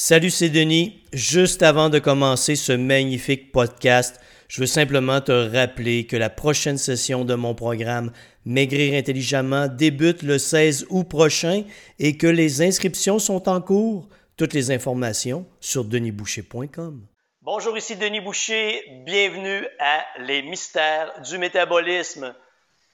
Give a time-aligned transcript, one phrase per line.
[0.00, 1.02] Salut, c'est Denis.
[1.12, 6.78] Juste avant de commencer ce magnifique podcast, je veux simplement te rappeler que la prochaine
[6.78, 8.12] session de mon programme
[8.44, 11.64] Maigrir intelligemment débute le 16 août prochain
[11.98, 14.08] et que les inscriptions sont en cours.
[14.36, 17.04] Toutes les informations sur denisboucher.com.
[17.42, 18.84] Bonjour, ici Denis Boucher.
[19.04, 22.36] Bienvenue à Les mystères du métabolisme.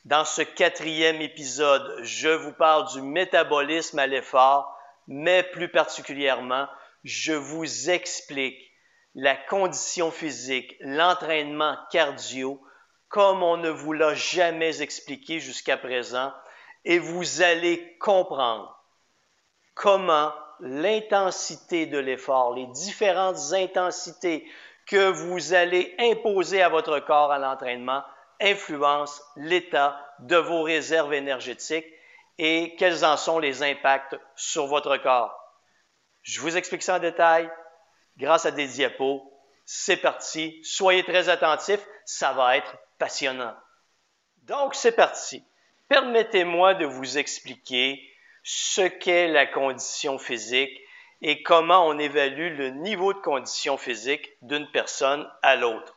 [0.07, 4.75] Dans ce quatrième épisode, je vous parle du métabolisme à l'effort,
[5.07, 6.67] mais plus particulièrement
[7.05, 8.59] je vous explique
[9.15, 12.61] la condition physique, l'entraînement cardio,
[13.09, 16.33] comme on ne vous l'a jamais expliqué jusqu'à présent,
[16.85, 18.85] et vous allez comprendre
[19.75, 24.49] comment l'intensité de l'effort, les différentes intensités
[24.87, 28.03] que vous allez imposer à votre corps à l'entraînement
[28.41, 31.87] influencent l'état de vos réserves énergétiques
[32.39, 35.44] et quels en sont les impacts sur votre corps.
[36.25, 37.51] Je vous explique ça en détail
[38.17, 39.23] grâce à des diapos.
[39.65, 40.61] C'est parti.
[40.65, 41.87] Soyez très attentifs.
[42.07, 43.55] Ça va être passionnant.
[44.43, 45.45] Donc, c'est parti.
[45.89, 48.03] Permettez-moi de vous expliquer
[48.43, 50.79] ce qu'est la condition physique
[51.21, 55.97] et comment on évalue le niveau de condition physique d'une personne à l'autre.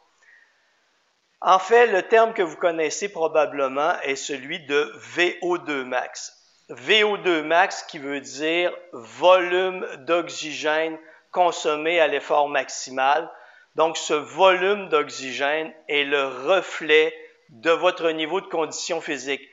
[1.42, 6.37] En fait, le terme que vous connaissez probablement est celui de VO2 max.
[6.70, 10.98] VO2 max qui veut dire volume d'oxygène
[11.32, 13.30] consommé à l'effort maximal.
[13.76, 17.14] Donc, ce volume d'oxygène est le reflet
[17.50, 19.48] de votre niveau de condition physique.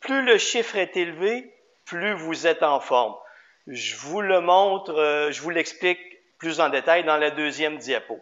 [0.00, 1.54] Plus le chiffre est élevé,
[1.86, 3.14] plus vous êtes en forme.
[3.66, 6.00] Je vous le montre, euh, je vous l'explique
[6.38, 8.18] plus en détail dans la deuxième diapo.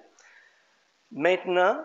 [1.13, 1.83] Maintenant,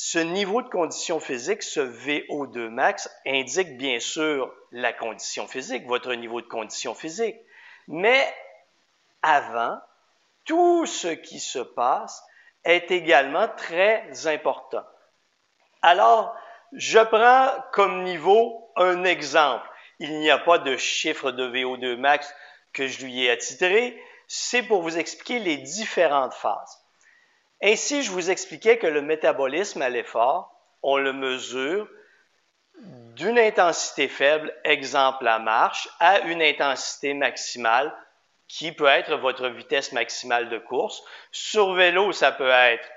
[0.00, 6.14] ce niveau de condition physique, ce VO2 max, indique bien sûr la condition physique, votre
[6.14, 7.34] niveau de condition physique.
[7.88, 8.24] Mais
[9.22, 9.80] avant,
[10.44, 12.22] tout ce qui se passe
[12.62, 14.84] est également très important.
[15.82, 16.32] Alors,
[16.70, 19.68] je prends comme niveau un exemple.
[19.98, 22.32] Il n'y a pas de chiffre de VO2 max
[22.72, 24.00] que je lui ai attitré.
[24.28, 26.87] C'est pour vous expliquer les différentes phases.
[27.62, 31.88] Ainsi, je vous expliquais que le métabolisme à l'effort, on le mesure
[32.80, 37.92] d'une intensité faible, exemple la marche, à une intensité maximale
[38.46, 41.02] qui peut être votre vitesse maximale de course.
[41.32, 42.88] Sur vélo, ça peut être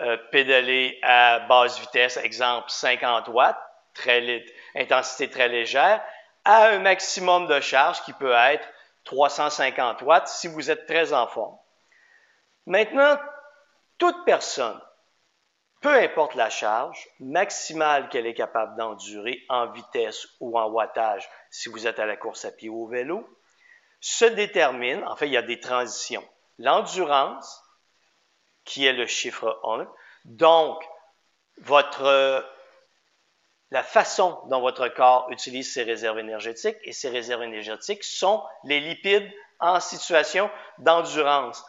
[0.00, 3.58] euh, pédaler à basse vitesse, exemple 50 watts,
[3.94, 4.44] très,
[4.74, 6.02] intensité très légère,
[6.44, 8.66] à un maximum de charge qui peut être
[9.04, 11.56] 350 watts si vous êtes très en forme.
[12.66, 13.16] Maintenant,
[13.98, 14.80] toute personne,
[15.80, 21.68] peu importe la charge maximale qu'elle est capable d'endurer en vitesse ou en wattage si
[21.68, 23.28] vous êtes à la course à pied ou au vélo,
[24.00, 26.26] se détermine, en fait, il y a des transitions.
[26.58, 27.62] L'endurance,
[28.64, 29.86] qui est le chiffre 1,
[30.24, 30.82] donc
[31.58, 32.44] votre,
[33.70, 38.80] la façon dont votre corps utilise ses réserves énergétiques, et ces réserves énergétiques sont les
[38.80, 39.30] lipides
[39.60, 41.64] en situation d'endurance.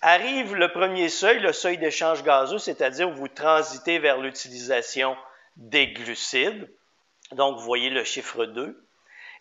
[0.00, 5.16] Arrive le premier seuil, le seuil d'échange gazeux, c'est-à-dire où vous transitez vers l'utilisation
[5.56, 6.72] des glucides.
[7.32, 8.88] Donc, vous voyez le chiffre 2.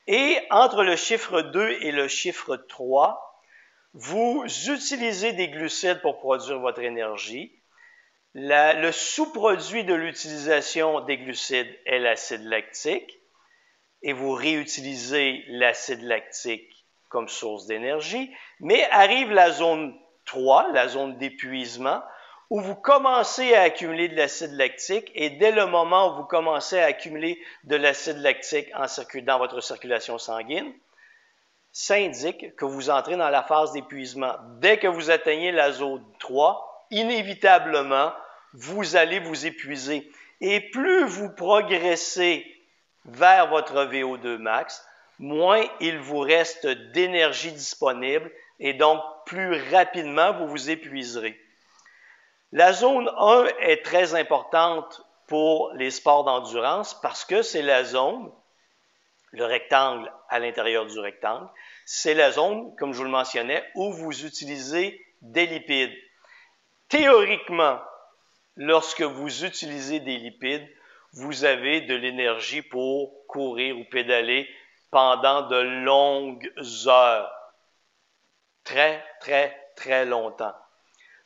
[0.07, 3.43] Et entre le chiffre 2 et le chiffre 3,
[3.93, 7.53] vous utilisez des glucides pour produire votre énergie.
[8.33, 13.19] le sous-produit de l'utilisation des glucides est l'acide lactique
[14.01, 18.33] et vous réutilisez l'acide lactique comme source d'énergie.
[18.59, 22.03] Mais arrive la zone 3, la zone d'épuisement,
[22.49, 26.79] où vous commencez à accumuler de l'acide lactique et dès le moment où vous commencez
[26.79, 28.85] à accumuler de l'acide lactique en
[29.21, 30.71] dans votre circulation sanguine,
[31.71, 34.33] ça indique que vous entrez dans la phase d'épuisement.
[34.59, 38.13] Dès que vous atteignez la zone 3, inévitablement,
[38.53, 40.09] vous allez vous épuiser.
[40.39, 42.45] Et plus vous progressez
[43.05, 44.87] vers votre VO2 max,
[45.19, 51.39] moins il vous reste d'énergie disponible et donc plus rapidement vous vous épuiserez.
[52.51, 58.31] La zone 1 est très importante pour les sports d'endurance parce que c'est la zone,
[59.31, 61.47] le rectangle à l'intérieur du rectangle,
[61.85, 65.93] c'est la zone, comme je vous le mentionnais, où vous utilisez des lipides.
[66.87, 67.79] Théoriquement,
[68.55, 70.67] lorsque vous utilisez des lipides,
[71.13, 74.49] vous avez de l'énergie pour courir ou pédaler
[74.89, 76.49] pendant de longues
[76.87, 77.36] heures
[78.67, 80.53] très, très, très longtemps.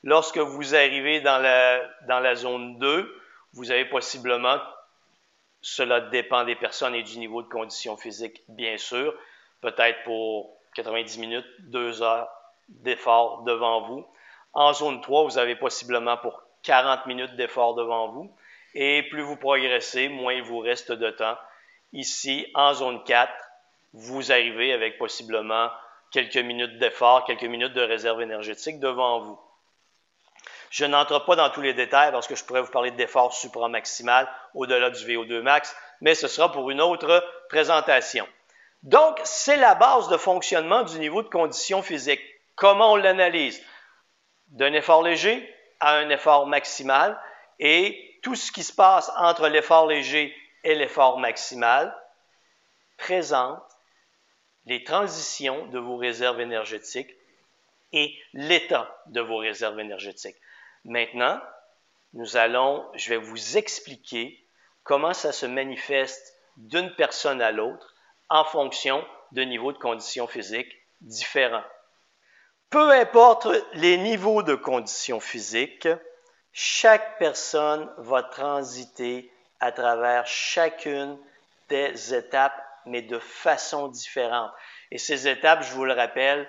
[0.04, 3.22] Lorsque vous arrivez dans la, dans la zone 2,
[3.54, 4.60] vous avez possiblement,
[5.62, 9.14] cela dépend des personnes et du niveau de condition physique, bien sûr,
[9.62, 12.30] peut-être pour 90 minutes, 2 heures,
[12.70, 14.06] d'effort devant vous.
[14.54, 18.32] En zone 3, vous avez possiblement pour 40 minutes d'effort devant vous.
[18.76, 21.38] Et plus vous progressez, moins il vous reste de temps.
[21.92, 23.32] Ici, en zone 4,
[23.94, 25.70] vous arrivez avec possiblement
[26.12, 29.40] quelques minutes d'effort, quelques minutes de réserve énergétique devant vous.
[30.70, 34.30] Je n'entre pas dans tous les détails parce que je pourrais vous parler d'effort supramaximal
[34.54, 38.28] au-delà du VO2 max, mais ce sera pour une autre présentation.
[38.84, 42.22] Donc, c'est la base de fonctionnement du niveau de condition physique.
[42.56, 43.62] Comment on l'analyse?
[44.48, 47.20] D'un effort léger à un effort maximal
[47.60, 51.96] et tout ce qui se passe entre l'effort léger et l'effort maximal
[52.98, 53.62] présente
[54.66, 57.16] les transitions de vos réserves énergétiques
[57.94, 60.38] et l'état de vos réserves énergétiques.
[60.86, 61.42] Maintenant,
[62.14, 64.44] nous allons, je vais vous expliquer
[64.84, 67.96] comment ça se manifeste d'une personne à l'autre
[68.30, 71.64] en fonction de niveaux de conditions physiques différents.
[72.70, 75.88] Peu importe les niveaux de conditions physiques,
[76.54, 81.18] chaque personne va transiter à travers chacune
[81.70, 84.52] des étapes, mais de façon différente.
[84.92, 86.48] Et ces étapes, je vous le rappelle,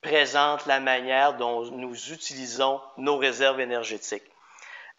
[0.00, 4.30] présentent la manière dont nous utilisons nos réserves énergétiques.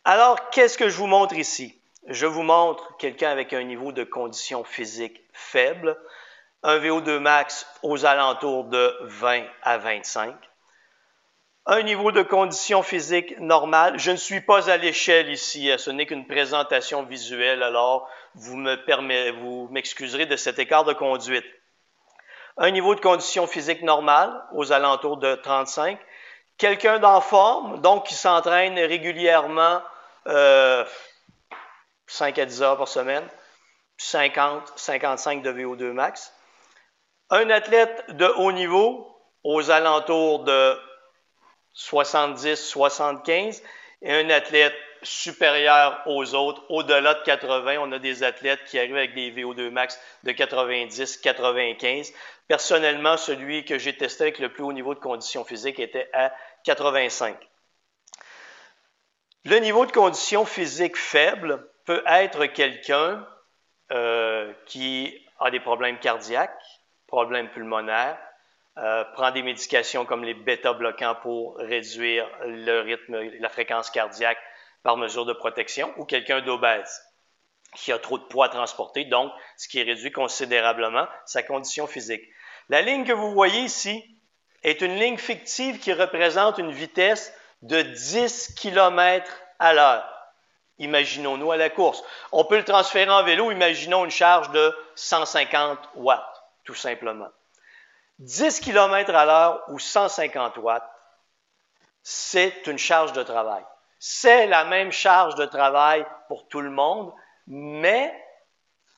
[0.05, 1.79] Alors, qu'est-ce que je vous montre ici?
[2.07, 5.97] Je vous montre quelqu'un avec un niveau de condition physique faible,
[6.63, 10.35] un VO2 max aux alentours de 20 à 25,
[11.65, 13.97] un niveau de condition physique normale.
[13.97, 19.31] Je ne suis pas à l'échelle ici, ce n'est qu'une présentation visuelle, alors vous me
[19.31, 21.45] vous m'excuserez de cet écart de conduite.
[22.57, 25.99] Un niveau de condition physique normale aux alentours de 35.
[26.57, 29.81] Quelqu'un d'en forme, donc qui s'entraîne régulièrement
[30.27, 30.85] euh,
[32.07, 33.27] 5 à 10 heures par semaine,
[33.97, 36.33] 50, 55 de VO2 max.
[37.31, 39.07] Un athlète de haut niveau
[39.43, 40.77] aux alentours de
[41.73, 43.63] 70, 75
[44.01, 48.95] et un athlète supérieur aux autres, au-delà de 80, on a des athlètes qui arrivent
[48.95, 52.13] avec des VO2 max de 90, 95.
[52.47, 56.33] Personnellement, celui que j'ai testé avec le plus haut niveau de condition physique était à
[56.63, 57.37] 85.
[59.45, 63.27] Le niveau de condition physique faible peut être quelqu'un
[63.91, 66.63] euh, qui a des problèmes cardiaques,
[67.07, 68.17] problèmes pulmonaires,
[68.77, 74.39] euh, prend des médications comme les bêta-bloquants pour réduire le rythme, la fréquence cardiaque
[74.81, 77.01] par mesure de protection, ou quelqu'un d'obèse
[77.75, 82.23] qui a trop de poids à transporter, donc ce qui réduit considérablement sa condition physique.
[82.69, 84.03] La ligne que vous voyez ici
[84.63, 90.09] est une ligne fictive qui représente une vitesse de 10 km à l'heure.
[90.79, 92.03] Imaginons-nous à la course.
[92.31, 97.29] On peut le transférer en vélo, imaginons une charge de 150 watts, tout simplement.
[98.19, 100.89] 10 km à l'heure ou 150 watts,
[102.01, 103.63] c'est une charge de travail.
[103.99, 107.13] C'est la même charge de travail pour tout le monde,
[107.47, 108.13] mais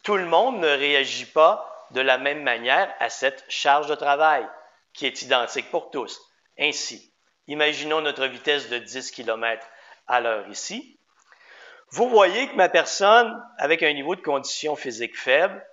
[0.04, 4.48] tout le monde ne réagit pas de la même manière à cette charge de travail
[4.94, 6.20] qui est identique pour tous.
[6.60, 7.14] Ainsi,
[7.48, 9.66] imaginons notre vitesse de 10 km
[10.08, 11.00] à l'heure ici.
[11.92, 15.66] Vous voyez que ma personne, avec un niveau de condition physique faible,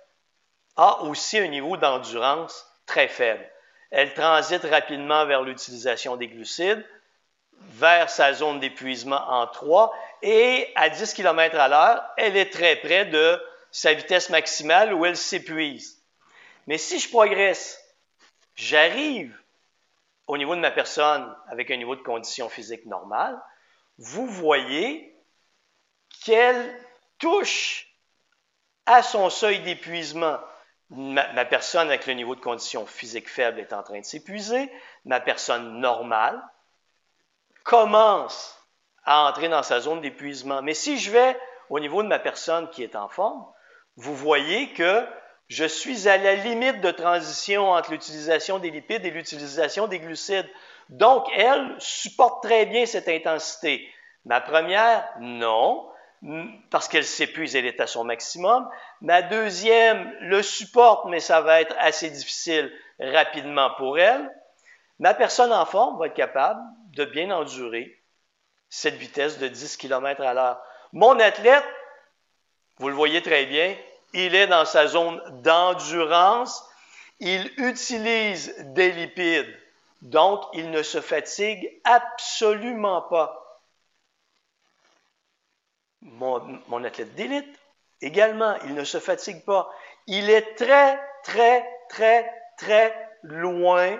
[0.75, 3.47] a aussi un niveau d'endurance très faible.
[3.91, 6.85] Elle transite rapidement vers l'utilisation des glucides,
[7.59, 12.75] vers sa zone d'épuisement en 3, et à 10 km à l'heure, elle est très
[12.77, 13.41] près de
[13.71, 16.01] sa vitesse maximale où elle s'épuise.
[16.67, 17.79] Mais si je progresse,
[18.55, 19.37] j'arrive
[20.27, 23.39] au niveau de ma personne avec un niveau de condition physique normale,
[23.97, 25.15] vous voyez
[26.23, 26.79] qu'elle
[27.19, 27.87] touche
[28.85, 30.39] à son seuil d'épuisement.
[30.89, 34.71] Ma, personne avec le niveau de condition physique faible est en train de s'épuiser.
[35.05, 36.41] Ma personne normale
[37.63, 38.59] commence
[39.05, 40.61] à entrer dans sa zone d'épuisement.
[40.61, 41.37] Mais si je vais
[41.69, 43.45] au niveau de ma personne qui est en forme,
[43.95, 45.07] vous voyez que
[45.47, 50.49] je suis à la limite de transition entre l'utilisation des lipides et l'utilisation des glucides.
[50.89, 53.87] Donc, elle supporte très bien cette intensité.
[54.25, 55.87] Ma première, non,
[56.69, 58.67] parce qu'elle s'épuise, elle est à son maximum.
[59.01, 64.31] Ma deuxième le supporte, mais ça va être assez difficile rapidement pour elle.
[64.99, 66.61] Ma personne en forme va être capable
[66.91, 67.99] de bien endurer
[68.69, 70.61] cette vitesse de 10 km à l'heure.
[70.93, 71.65] Mon athlète,
[72.77, 73.75] vous le voyez très bien,
[74.13, 76.67] il est dans sa zone d'endurance,
[77.19, 79.59] il utilise des lipides,
[80.01, 83.42] donc il ne se fatigue absolument pas.
[86.03, 87.59] Mon, athlète d'élite,
[88.01, 89.71] également, il ne se fatigue pas.
[90.07, 92.93] Il est très, très, très, très
[93.23, 93.99] loin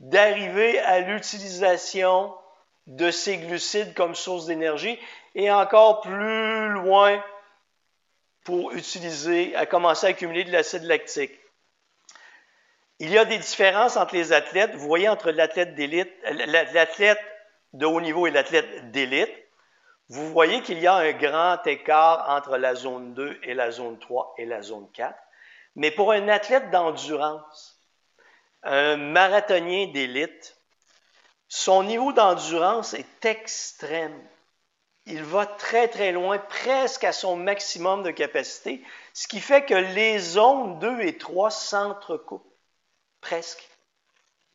[0.00, 2.34] d'arriver à l'utilisation
[2.86, 4.98] de ces glucides comme source d'énergie
[5.34, 7.22] et encore plus loin
[8.44, 11.38] pour utiliser, à commencer à accumuler de l'acide lactique.
[13.00, 14.74] Il y a des différences entre les athlètes.
[14.74, 17.20] Vous voyez entre l'athlète d'élite, l'athlète
[17.72, 19.30] de haut niveau et l'athlète d'élite.
[20.10, 23.98] Vous voyez qu'il y a un grand écart entre la zone 2 et la zone
[23.98, 25.14] 3 et la zone 4.
[25.76, 27.82] Mais pour un athlète d'endurance,
[28.62, 30.56] un marathonien d'élite,
[31.48, 34.18] son niveau d'endurance est extrême.
[35.06, 38.84] Il va très très loin, presque à son maximum de capacité,
[39.14, 42.54] ce qui fait que les zones 2 et 3 s'entrecoupent
[43.20, 43.68] presque,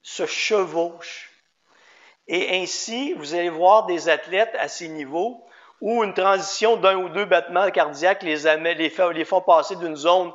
[0.02, 1.33] se chevauchent.
[2.28, 5.46] Et ainsi, vous allez voir des athlètes à ces niveaux
[5.82, 8.38] où une transition d'un ou deux battements cardiaques les,
[8.76, 10.32] les, fait, les font passer d'une zone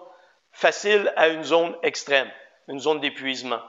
[0.53, 2.31] facile à une zone extrême,
[2.69, 3.63] une zone d'épuisement.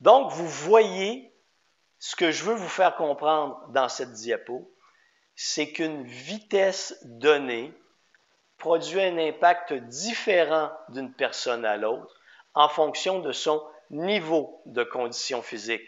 [0.00, 1.32] Donc, vous voyez
[2.00, 4.68] ce que je veux vous faire comprendre dans cette diapo,
[5.36, 7.72] c'est qu'une vitesse donnée
[8.58, 12.12] produit un impact différent d'une personne à l'autre
[12.54, 15.82] en fonction de son niveau de condition physique.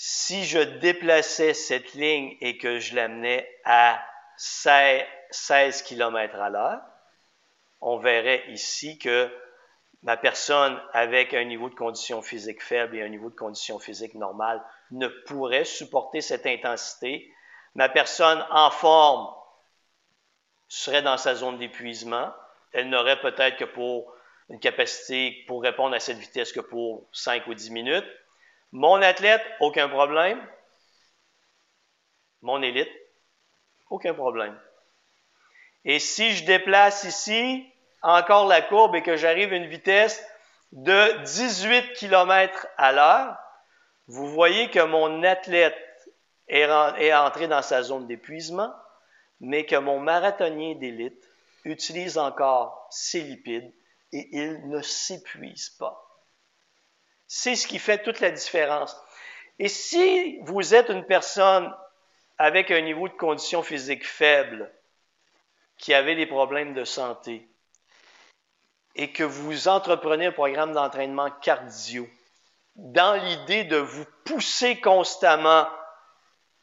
[0.00, 4.00] Si je déplaçais cette ligne et que je l'amenais à
[4.36, 6.80] 16 km à l'heure,
[7.80, 9.28] on verrait ici que
[10.04, 14.14] ma personne avec un niveau de condition physique faible et un niveau de condition physique
[14.14, 14.62] normale
[14.92, 17.34] ne pourrait supporter cette intensité.
[17.74, 19.34] Ma personne en forme
[20.68, 22.32] serait dans sa zone d'épuisement.
[22.70, 24.14] Elle n'aurait peut-être que pour
[24.48, 28.06] une capacité pour répondre à cette vitesse que pour 5 ou 10 minutes.
[28.72, 30.40] Mon athlète, aucun problème.
[32.42, 32.90] Mon élite,
[33.90, 34.58] aucun problème.
[35.84, 37.66] Et si je déplace ici
[38.02, 40.22] encore la courbe et que j'arrive à une vitesse
[40.72, 43.36] de 18 km à l'heure,
[44.06, 45.76] vous voyez que mon athlète
[46.48, 48.72] est entré dans sa zone d'épuisement,
[49.40, 51.28] mais que mon marathonien d'élite
[51.64, 53.72] utilise encore ses lipides
[54.12, 56.07] et il ne s'épuise pas.
[57.28, 58.96] C'est ce qui fait toute la différence.
[59.58, 61.72] Et si vous êtes une personne
[62.38, 64.72] avec un niveau de condition physique faible,
[65.76, 67.46] qui avait des problèmes de santé,
[68.94, 72.08] et que vous entreprenez un programme d'entraînement cardio,
[72.76, 75.68] dans l'idée de vous pousser constamment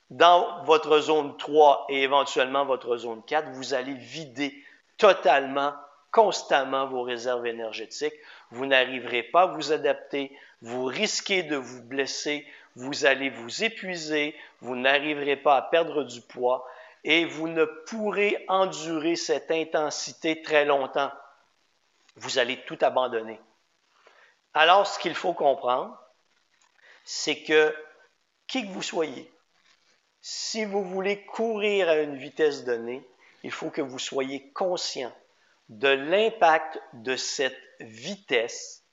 [0.09, 4.63] dans votre zone 3 et éventuellement votre zone 4, vous allez vider
[4.97, 5.73] totalement
[6.15, 8.13] constamment vos réserves énergétiques.
[8.49, 10.31] Vous n'arriverez pas à vous adapter,
[10.61, 16.21] vous risquez de vous blesser, vous allez vous épuiser, vous n'arriverez pas à perdre du
[16.21, 16.65] poids
[17.03, 21.11] et vous ne pourrez endurer cette intensité très longtemps.
[22.15, 23.41] Vous allez tout abandonner.
[24.53, 26.01] Alors, ce qu'il faut comprendre,
[27.03, 27.75] c'est que
[28.47, 29.29] qui que vous soyez,
[30.21, 33.05] si vous voulez courir à une vitesse donnée,
[33.43, 35.11] il faut que vous soyez conscient
[35.69, 38.83] de l'impact de cette vitesse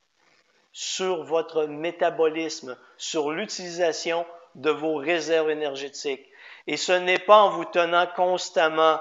[0.72, 6.26] sur votre métabolisme, sur l'utilisation de vos réserves énergétiques.
[6.66, 9.00] Et ce n'est pas en vous tenant constamment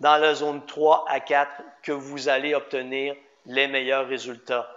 [0.00, 1.50] dans la zone 3 à 4
[1.82, 3.14] que vous allez obtenir
[3.46, 4.70] les meilleurs résultats.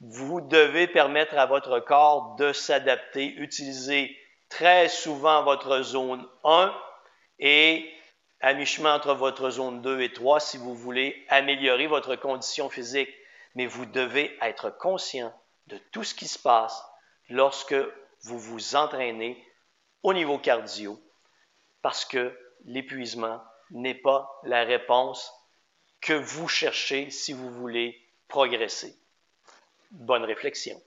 [0.00, 4.16] Vous devez permettre à votre corps de s'adapter, utiliser
[4.48, 6.74] très souvent votre zone 1
[7.38, 7.88] et
[8.40, 13.10] à mi-chemin entre votre zone 2 et 3 si vous voulez améliorer votre condition physique.
[13.54, 15.32] Mais vous devez être conscient
[15.66, 16.84] de tout ce qui se passe
[17.28, 17.74] lorsque
[18.22, 19.42] vous vous entraînez
[20.02, 21.00] au niveau cardio,
[21.82, 25.32] parce que l'épuisement n'est pas la réponse
[26.00, 28.94] que vous cherchez si vous voulez progresser.
[29.90, 30.80] Bonne réflexion.